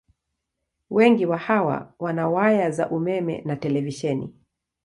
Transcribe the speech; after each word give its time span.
Wengi 0.89 1.25
wa 1.25 1.37
hawa 1.37 1.93
wana 1.99 2.27
waya 2.29 2.71
za 2.71 2.89
umeme 2.89 3.41
na 3.45 3.55
televisheni. 3.55 4.33